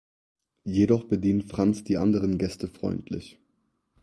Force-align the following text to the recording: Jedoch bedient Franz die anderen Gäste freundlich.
Jedoch 0.65 1.03
bedient 1.05 1.45
Franz 1.45 1.83
die 1.83 1.97
anderen 1.97 2.39
Gäste 2.39 2.67
freundlich. 2.67 3.37